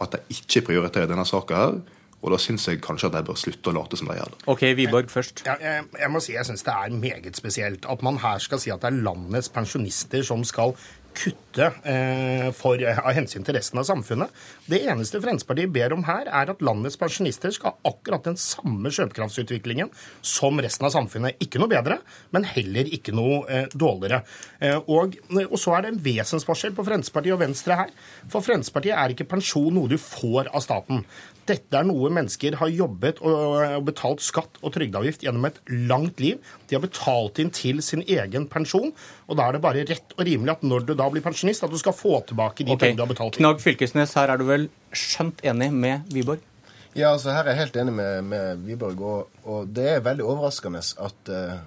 at 0.01 0.15
de 0.15 0.37
ikke 0.39 0.69
prioriterer 0.71 1.11
denne 1.11 1.27
saka 1.29 1.65
her 1.65 1.81
og 2.21 2.35
da 2.35 2.39
syns 2.41 2.67
jeg 2.69 2.83
kanskje 2.85 3.09
at 3.09 3.17
de 3.17 3.23
bør 3.31 3.39
slutte 3.41 3.73
å 3.73 3.77
late 3.79 3.97
som 3.97 4.11
de 4.11 4.19
gjør 4.19 4.33
det. 4.35 4.41
Ok, 4.53 4.65
Wiborg 4.77 5.13
først. 5.13 5.45
Ja, 5.47 5.57
jeg, 5.63 5.87
jeg, 5.97 6.11
må 6.13 6.21
si 6.21 6.35
jeg 6.37 6.49
syns 6.49 6.65
det 6.67 6.75
er 6.75 6.97
meget 7.01 7.41
spesielt 7.41 7.89
at 7.89 8.05
man 8.05 8.21
her 8.21 8.43
skal 8.45 8.61
si 8.61 8.73
at 8.75 8.83
det 8.85 8.91
er 8.91 9.03
landets 9.07 9.49
pensjonister 9.53 10.27
som 10.27 10.45
skal 10.45 10.77
kutte 11.17 11.67
eh, 11.89 12.49
for, 12.57 12.81
av 12.81 13.13
hensyn 13.17 13.45
til 13.47 13.57
resten 13.57 13.81
av 13.81 13.87
samfunnet. 13.89 14.35
Det 14.71 14.81
eneste 14.85 15.21
Fremskrittspartiet 15.21 15.73
ber 15.75 15.95
om 15.97 16.05
her, 16.07 16.29
er 16.29 16.53
at 16.53 16.63
landets 16.65 16.99
pensjonister 17.01 17.55
skal 17.55 17.75
ha 17.75 17.93
akkurat 17.93 18.27
den 18.29 18.39
samme 18.41 18.93
kjøpekraftsutviklingen 18.95 19.91
som 20.23 20.61
resten 20.63 20.89
av 20.89 20.95
samfunnet. 20.95 21.41
Ikke 21.43 21.61
noe 21.63 21.73
bedre, 21.73 22.01
men 22.35 22.47
heller 22.49 22.91
ikke 22.95 23.15
noe 23.17 23.43
eh, 23.51 23.67
dårligere. 23.75 24.23
Eh, 24.61 24.79
og, 24.87 25.19
og, 25.47 25.59
så 25.61 25.77
er 25.77 25.87
det 25.87 25.95
en 25.95 26.05
vesensforskjell 26.07 26.77
på 26.77 26.87
Fremskrittspartiet 26.87 27.37
og 27.37 27.43
Venstre 27.45 27.81
her. 27.83 27.93
For 28.27 28.45
Fremskrittspartiet 28.47 28.97
er 28.97 29.17
ikke 29.17 29.29
pensjon 29.35 29.75
noe 29.75 29.91
du 29.91 29.99
får 30.01 30.53
av 30.55 30.65
staten. 30.65 31.05
Dette 31.51 31.75
er 31.75 31.87
noe 31.89 32.11
mennesker 32.13 32.59
har 32.61 32.71
jobbet 32.71 33.21
og 33.27 33.87
betalt 33.87 34.23
skatt 34.23 34.61
og 34.61 34.75
trygdeavgift 34.75 35.25
gjennom 35.25 35.49
et 35.49 35.59
langt 35.91 36.21
liv. 36.23 36.39
De 36.69 36.77
har 36.77 36.85
betalt 36.85 37.41
inn 37.43 37.51
til 37.55 37.81
sin 37.83 38.05
egen 38.07 38.47
pensjon, 38.51 38.93
og 39.27 39.39
da 39.39 39.49
er 39.49 39.57
det 39.57 39.65
bare 39.65 39.87
rett 39.89 40.15
og 40.17 40.25
rimelig 40.29 40.55
at 40.55 40.67
når 40.67 40.87
du 40.87 40.95
da 41.01 41.09
blir 41.13 41.25
pensjonist, 41.25 41.65
at 41.67 41.73
du 41.73 41.81
skal 41.81 41.97
få 41.97 42.21
tilbake 42.29 42.65
de 42.65 42.75
okay. 42.75 42.91
pengene 42.91 43.01
du 43.01 43.05
har 43.07 43.11
betalt. 43.11 43.41
Knag 43.41 43.61
Fylkesnes, 43.65 44.15
her 44.19 44.33
er 44.33 44.41
du 44.41 44.47
vel 44.49 44.69
skjønt 44.93 45.43
enig 45.47 45.71
med 45.73 46.13
Wiborg? 46.15 46.47
Ja, 46.93 47.13
altså 47.13 47.31
her 47.33 47.45
er 47.45 47.55
jeg 47.55 47.65
helt 47.65 47.77
enig 47.81 47.95
med, 47.95 48.25
med 48.33 48.65
Wiborg, 48.67 49.03
og, 49.07 49.43
og, 49.47 49.69
det 49.71 49.87
er 49.97 50.05
veldig 50.05 50.27
overraskende 50.27 50.83
at 50.83 51.31
uh, 51.31 51.59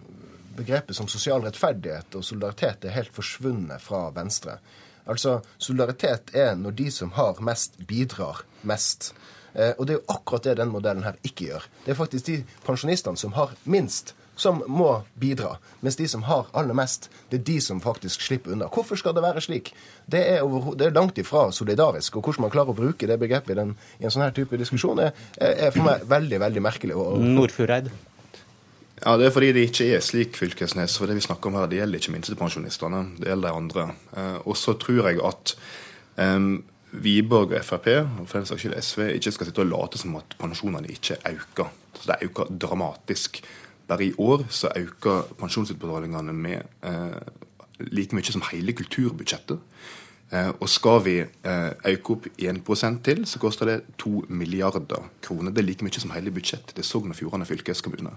begrepet 0.57 0.97
som 0.97 1.09
sosial 1.11 1.45
rettferdighet 1.45 2.17
og 2.19 2.25
solidaritet 2.27 2.87
er 2.87 2.97
helt 2.97 3.13
forsvunnet 3.15 3.81
fra 3.81 4.09
Venstre. 4.15 4.57
Altså, 5.09 5.41
Solidaritet 5.57 6.31
er 6.37 6.53
når 6.55 6.75
de 6.79 6.89
som 6.91 7.11
har 7.17 7.39
mest, 7.43 7.75
bidrar 7.87 8.43
mest. 8.63 9.11
Eh, 9.53 9.73
og 9.77 9.87
det 9.87 9.95
er 9.95 9.99
jo 9.99 10.13
akkurat 10.15 10.45
det 10.47 10.57
den 10.61 10.71
modellen 10.71 11.03
her 11.03 11.17
ikke 11.27 11.49
gjør. 11.49 11.65
Det 11.85 11.91
er 11.93 11.99
faktisk 11.99 12.29
de 12.29 12.37
pensjonistene 12.65 13.19
som 13.19 13.35
har 13.35 13.51
minst, 13.63 14.13
som 14.35 14.63
må 14.67 14.89
bidra. 15.19 15.57
Mens 15.81 15.97
de 15.99 16.07
som 16.09 16.23
har 16.27 16.47
aller 16.57 16.77
mest, 16.77 17.09
det 17.29 17.41
er 17.41 17.45
de 17.49 17.57
som 17.61 17.81
faktisk 17.81 18.21
slipper 18.25 18.55
unna. 18.55 18.69
Hvorfor 18.73 18.99
skal 18.99 19.15
det 19.15 19.23
være 19.25 19.43
slik? 19.45 19.73
Det 20.09 20.21
er, 20.35 20.41
det 20.77 20.87
er 20.87 20.95
langt 20.95 21.17
ifra 21.21 21.49
solidarisk. 21.51 22.17
Og 22.17 22.25
hvordan 22.25 22.47
man 22.47 22.53
klarer 22.53 22.73
å 22.73 22.77
bruke 22.77 23.09
det 23.09 23.19
begrepet 23.21 23.53
i, 23.53 23.59
den, 23.59 23.75
i 23.99 24.07
en 24.07 24.13
sånn 24.13 24.25
her 24.25 24.33
type 24.35 24.57
diskusjon, 24.59 25.03
er, 25.05 25.13
er, 25.37 25.69
for 25.69 25.85
meg 25.85 26.07
veldig, 26.09 26.41
veldig 26.47 26.65
merkelig. 26.65 26.97
Nordfureid. 27.37 27.91
Ja, 29.03 29.17
Det 29.17 29.25
er 29.27 29.33
fordi 29.35 29.51
det 29.51 29.65
ikke 29.67 29.89
er 29.95 30.03
slik, 30.03 30.37
Fylkesnes. 30.39 30.97
For 30.97 31.09
det 31.09 31.17
vi 31.19 31.25
snakker 31.25 31.51
om 31.51 31.57
her, 31.59 31.67
det 31.67 31.81
gjelder 31.81 31.99
ikke 31.99 32.13
minstepensjonistene. 32.15 33.01
Det 33.19 33.31
gjelder 33.31 33.49
de 33.49 33.63
andre. 33.63 33.87
Eh, 34.15 34.37
og 34.47 34.57
så 34.57 34.77
tror 34.79 35.09
jeg 35.09 35.19
at 35.27 35.55
um, 36.17 36.63
Wiborg 36.93 37.55
og 37.57 37.65
Frp 37.65 37.89
og 37.97 38.27
for 38.29 38.39
den 38.39 38.47
saks 38.47 38.63
skyld 38.63 38.77
SV 38.77 39.07
ikke 39.17 39.33
skal 39.33 39.49
sitte 39.49 39.63
og 39.65 39.71
late 39.71 39.99
som 39.99 40.15
at 40.19 40.35
pensjonene 40.39 40.91
ikke 40.93 41.17
øker. 41.33 41.71
Så 41.97 42.09
det 42.09 42.29
øker 42.29 42.51
dramatisk. 42.61 43.41
Bare 43.93 44.05
i 44.05 44.13
år 44.17 44.45
så 44.49 44.71
øker 44.75 45.21
pensjonsutbetalingene 45.37 46.33
med 46.33 46.61
eh, 46.83 47.19
like 47.79 48.15
mye 48.15 48.31
som 48.33 48.41
hele 48.51 48.73
kulturbudsjettet. 48.73 49.59
Eh, 50.33 50.49
og 50.49 50.69
skal 50.69 51.03
vi 51.05 51.19
eh, 51.21 51.91
øke 51.91 52.15
opp 52.15 52.25
1 52.41 52.63
til, 53.05 53.21
så 53.29 53.39
koster 53.39 53.69
det 53.69 53.81
2 54.01 54.25
milliarder 54.29 55.03
kroner. 55.21 55.51
Det 55.51 55.61
er 55.61 55.67
like 55.67 55.85
mye 55.85 56.01
som 56.01 56.11
hele 56.11 56.31
budsjettet 56.31 56.73
til 56.75 56.83
Sogn 56.83 57.13
og 57.13 57.15
Fjordane 57.15 57.45
fylkeskommune. 57.45 58.15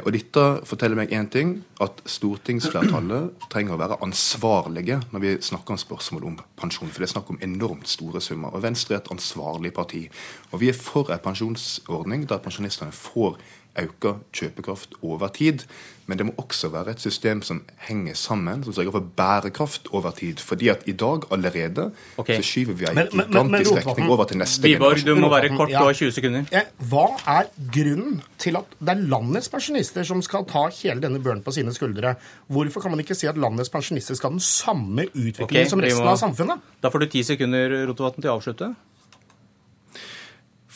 Og 0.00 0.12
dette 0.12 0.44
forteller 0.64 0.96
meg 0.96 1.12
én 1.12 1.28
ting, 1.28 1.58
at 1.80 2.00
stortingsflertallet 2.06 3.30
trenger 3.52 3.76
å 3.76 3.82
være 3.82 4.00
ansvarlige 4.00 5.02
når 5.12 5.20
vi 5.20 5.36
snakker 5.44 5.76
om 5.76 5.82
spørsmål 5.82 6.24
om 6.24 6.38
pensjon. 6.56 6.88
For 6.88 7.04
det 7.04 7.10
er 7.10 7.16
snakk 7.18 7.34
om 7.34 7.42
enormt 7.42 7.88
store 7.88 8.20
summer. 8.24 8.56
Og 8.56 8.64
Venstre 8.64 8.96
er 8.96 9.04
et 9.04 9.12
ansvarlig 9.12 9.74
parti. 9.76 10.06
Og 10.52 10.64
vi 10.64 10.72
er 10.72 10.78
for 10.78 11.12
en 11.12 11.20
pensjonsordning 11.20 12.24
der 12.30 12.40
pensjonistene 12.40 12.96
får 12.96 13.36
økt 13.78 14.06
kjøpekraft 14.36 14.98
over 15.02 15.32
tid. 15.32 15.66
Men 16.10 16.18
det 16.18 16.26
må 16.26 16.32
også 16.40 16.68
være 16.72 16.96
et 16.96 17.00
system 17.00 17.40
som 17.46 17.60
henger 17.86 18.16
sammen, 18.18 18.64
som 18.66 18.74
sørger 18.74 18.94
for 18.96 19.06
bærekraft 19.16 19.86
over 19.94 20.10
tid. 20.16 20.42
Fordi 20.42 20.68
at 20.68 20.82
i 20.90 20.92
dag 20.98 21.28
allerede 21.32 21.86
okay. 22.18 22.36
så 22.36 22.42
skyver 22.42 22.74
vi 22.74 22.88
en 22.90 22.98
gigantisk 23.12 23.76
rekning 23.78 24.10
over 24.10 24.26
til 24.28 24.42
neste 24.42 24.66
Viborg, 24.66 24.98
generasjon. 24.98 25.16
Du 25.16 25.22
må 25.22 25.30
være 25.32 25.52
kort, 25.56 25.70
du 25.70 25.78
har 25.78 25.92
20 25.92 26.12
sekunder. 26.18 26.44
Ja. 26.52 26.64
Hva 26.90 27.06
er 27.36 27.48
grunnen 27.78 28.20
til 28.42 28.58
at 28.58 28.76
det 28.80 28.96
er 28.96 29.04
landets 29.14 29.48
pensjonister 29.52 30.04
som 30.04 30.22
skal 30.26 30.46
ta 30.50 30.66
hele 30.82 31.00
denne 31.00 31.22
børen 31.22 31.42
på 31.46 31.54
sine 31.54 31.74
skuldre? 31.74 32.16
Hvorfor 32.50 32.82
kan 32.82 32.92
man 32.96 33.00
ikke 33.00 33.16
si 33.16 33.30
at 33.30 33.38
landets 33.38 33.70
pensjonister 33.70 34.18
skal 34.18 34.32
ha 34.32 34.40
den 34.40 34.46
samme 34.46 35.06
utviklingen 35.14 35.46
okay, 35.46 35.70
som 35.70 35.80
resten 35.80 36.04
må... 36.04 36.12
av 36.12 36.20
samfunnet? 36.20 36.72
Da 36.82 36.90
får 36.90 37.06
du 37.06 37.12
ti 37.14 37.22
sekunder, 37.24 37.84
Rotevatn, 37.86 38.20
til 38.20 38.34
å 38.34 38.40
avslutte. 38.40 38.74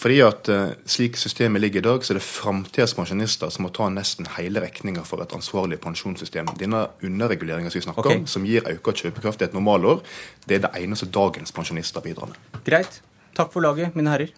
Fordi 0.07 0.21
at 0.23 0.49
uh, 0.55 0.69
Slik 0.87 1.17
systemet 1.19 1.61
ligger 1.61 1.81
i 1.81 1.83
dag, 1.83 2.05
så 2.05 2.13
er 2.13 2.21
det 2.21 2.23
framtidas 2.23 2.93
pensjonister 2.95 3.51
som 3.51 3.65
må 3.67 3.73
ta 3.75 3.89
nesten 3.91 4.29
hele 4.37 4.61
regninga 4.63 5.03
for 5.03 5.19
et 5.25 5.33
ansvarlig 5.35 5.81
pensjonssystem. 5.83 6.47
Denne 6.61 6.85
underreguleringa 7.03 7.73
som 7.73 7.81
vi 7.81 7.83
snakker 7.89 8.05
okay. 8.05 8.21
om, 8.21 8.29
som 8.31 8.47
gir 8.47 8.63
økt 8.71 9.03
kjøpekraft 9.03 9.43
i 9.43 9.49
et 9.49 9.57
normalår, 9.59 10.05
det 10.47 10.61
er 10.61 10.63
det 10.69 10.71
eneste 10.79 11.11
dagens 11.11 11.51
pensjonister 11.51 12.07
bidrar 12.07 12.31
med. 12.31 12.63
Greit. 12.63 13.01
Takk 13.35 13.51
for 13.51 13.67
laget, 13.67 13.99
mine 13.99 14.15
herrer. 14.15 14.31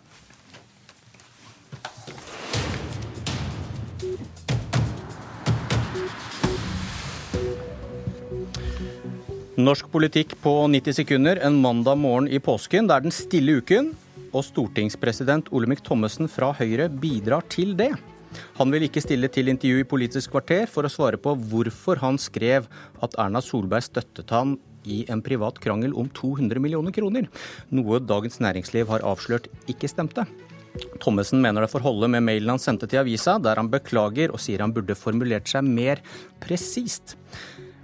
Norsk 9.60 9.92
politikk 9.92 10.38
på 10.40 10.58
90 10.72 11.02
sekunder 11.04 11.44
en 11.44 11.60
mandag 11.60 12.00
morgen 12.00 12.32
i 12.32 12.40
påsken. 12.40 12.88
Det 12.88 12.96
er 12.96 13.10
den 13.10 13.20
stille 13.20 13.60
uken 13.60 13.96
og 14.32 14.44
stortingspresident 14.46 15.50
Olemic 15.54 15.82
Thommessen 15.86 16.30
fra 16.30 16.52
Høyre 16.58 16.88
bidrar 16.88 17.46
til 17.52 17.74
det. 17.78 17.92
Han 18.58 18.72
vil 18.74 18.84
ikke 18.88 19.02
stille 19.02 19.30
til 19.32 19.48
intervju 19.48 19.82
i 19.82 19.88
Politisk 19.88 20.34
kvarter 20.34 20.68
for 20.70 20.84
å 20.84 20.92
svare 20.92 21.20
på 21.20 21.34
hvorfor 21.50 22.00
han 22.02 22.20
skrev 22.20 22.68
at 23.04 23.16
Erna 23.20 23.40
Solberg 23.44 23.86
støttet 23.86 24.34
han 24.34 24.58
i 24.88 25.02
en 25.12 25.22
privat 25.24 25.58
krangel 25.60 25.94
om 25.98 26.08
200 26.16 26.60
millioner 26.62 26.94
kroner, 26.94 27.28
noe 27.74 28.00
Dagens 28.00 28.38
Næringsliv 28.44 28.88
har 28.92 29.04
avslørt 29.06 29.48
ikke 29.68 29.90
stemte. 29.90 30.24
Thommessen 31.02 31.40
mener 31.42 31.64
det 31.64 31.72
får 31.72 31.84
holde 31.86 32.10
med 32.12 32.24
mailen 32.26 32.54
han 32.54 32.62
sendte 32.62 32.86
til 32.90 33.02
avisa, 33.02 33.38
der 33.42 33.58
han 33.58 33.70
beklager 33.72 34.32
og 34.34 34.42
sier 34.42 34.62
han 34.62 34.74
burde 34.74 34.96
formulert 34.98 35.48
seg 35.50 35.66
mer 35.66 36.02
presist. 36.42 37.16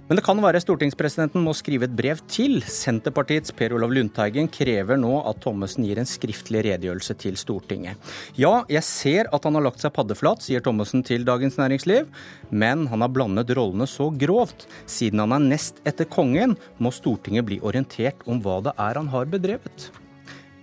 Men 0.05 0.19
det 0.19 0.21
kan 0.21 0.37
være 0.37 0.59
stortingspresidenten 0.61 1.41
må 1.41 1.49
skrive 1.57 1.87
et 1.87 1.93
brev 1.97 2.19
til. 2.29 2.59
Senterpartiets 2.61 3.49
Per 3.57 3.73
Olav 3.73 3.89
Lundteigen 3.89 4.45
krever 4.53 4.99
nå 5.01 5.15
at 5.25 5.39
Thommessen 5.41 5.87
gir 5.87 5.97
en 5.97 6.05
skriftlig 6.05 6.61
redegjørelse 6.67 7.15
til 7.23 7.39
Stortinget. 7.41 7.97
Ja, 8.37 8.59
jeg 8.69 8.85
ser 8.85 9.31
at 9.33 9.47
han 9.49 9.57
har 9.57 9.65
lagt 9.65 9.81
seg 9.81 9.95
paddeflat, 9.95 10.45
sier 10.45 10.61
Thommessen 10.61 11.01
til 11.07 11.25
Dagens 11.25 11.57
Næringsliv, 11.57 12.11
men 12.53 12.85
han 12.91 13.01
har 13.01 13.09
blandet 13.15 13.55
rollene 13.57 13.87
så 13.89 14.11
grovt. 14.13 14.67
Siden 14.85 15.23
han 15.23 15.33
er 15.39 15.47
nest 15.47 15.81
etter 15.89 16.05
kongen, 16.05 16.53
må 16.77 16.93
Stortinget 16.93 17.49
bli 17.49 17.57
orientert 17.65 18.21
om 18.29 18.43
hva 18.45 18.59
det 18.67 18.75
er 18.77 19.01
han 19.01 19.09
har 19.09 19.25
bedrevet. 19.33 19.89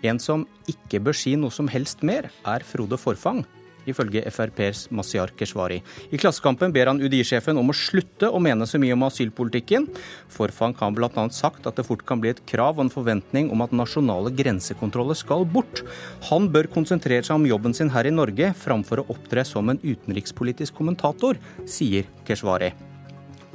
En 0.06 0.22
som 0.22 0.46
ikke 0.70 1.02
bør 1.02 1.18
si 1.18 1.34
noe 1.34 1.50
som 1.50 1.66
helst 1.70 2.06
mer, 2.06 2.30
er 2.46 2.62
Frode 2.66 2.98
Forfang 2.98 3.42
ifølge 3.88 4.24
FrPs 4.30 4.86
Masiar 4.94 5.32
Keshvari. 5.38 5.80
I 6.12 6.20
Klassekampen 6.20 6.72
ber 6.74 6.90
han 6.90 7.00
UDI-sjefen 7.02 7.58
om 7.60 7.72
å 7.72 7.76
slutte 7.76 8.30
å 8.30 8.40
mene 8.42 8.66
så 8.68 8.80
mye 8.82 8.96
om 8.96 9.06
asylpolitikken. 9.08 9.88
Forfang 10.32 10.76
har 10.80 10.94
bl.a. 10.96 11.26
sagt 11.34 11.66
at 11.68 11.78
det 11.78 11.86
fort 11.88 12.04
kan 12.08 12.22
bli 12.22 12.32
et 12.32 12.42
krav 12.48 12.78
og 12.78 12.86
en 12.86 12.94
forventning 12.94 13.50
om 13.54 13.64
at 13.64 13.74
nasjonale 13.76 14.32
grensekontroller 14.38 15.18
skal 15.18 15.46
bort. 15.48 15.84
Han 16.30 16.50
bør 16.52 16.70
konsentrere 16.72 17.24
seg 17.26 17.38
om 17.38 17.48
jobben 17.48 17.76
sin 17.76 17.92
her 17.92 18.08
i 18.08 18.14
Norge, 18.14 18.52
framfor 18.58 19.02
å 19.02 19.08
opptre 19.14 19.44
som 19.48 19.72
en 19.72 19.80
utenrikspolitisk 19.82 20.76
kommentator, 20.78 21.40
sier 21.68 22.08
Keshvari. 22.28 22.72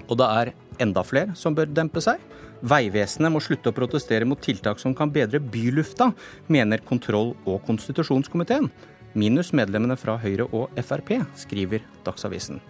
Og 0.08 0.18
det 0.20 0.28
er 0.42 0.54
enda 0.84 1.04
flere 1.04 1.36
som 1.36 1.56
bør 1.58 1.70
dempe 1.72 2.04
seg. 2.04 2.22
Vegvesenet 2.68 3.30
må 3.30 3.42
slutte 3.44 3.70
å 3.70 3.76
protestere 3.76 4.26
mot 4.26 4.40
tiltak 4.42 4.80
som 4.82 4.96
kan 4.98 5.12
bedre 5.14 5.40
bylufta, 5.42 6.10
mener 6.50 6.82
kontroll- 6.86 7.36
og 7.46 7.62
konstitusjonskomiteen 7.68 8.72
minus 9.18 9.52
medlemmene 9.56 9.98
fra 10.00 10.18
Høyre 10.22 10.48
og 10.54 10.78
Frp, 10.86 11.16
skriver 11.40 11.84
Dagsavisen. 12.06 12.62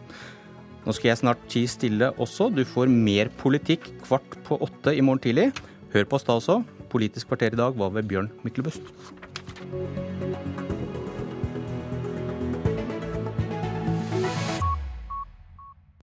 Nå 0.87 0.95
skal 0.95 1.11
jeg 1.11 1.19
snart 1.19 1.41
tie 1.51 1.67
stille 1.67 2.13
også. 2.15 2.47
Du 2.55 2.63
får 2.63 2.87
mer 2.87 3.31
politikk 3.41 3.89
kvart 4.05 4.37
på 4.47 4.59
åtte 4.63 4.95
i 4.95 5.03
morgen 5.03 5.23
tidlig. 5.25 5.49
Hør 5.91 6.07
på 6.07 6.19
oss 6.19 6.27
da 6.27 6.37
også. 6.39 6.61
Politisk 6.87 7.27
kvarter 7.27 7.57
i 7.57 7.59
dag 7.59 7.75
var 7.75 7.91
ved 7.95 8.07
Bjørn 8.07 8.31
Myklebust. 8.47 8.87